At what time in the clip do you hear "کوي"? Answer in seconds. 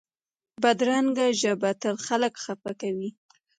2.81-3.09